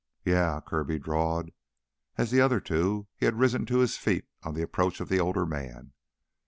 [0.25, 1.51] "Yeah," Kirby drawled.
[2.17, 5.19] As the other two, he had risen to his feet on the approach of the
[5.19, 5.93] older man.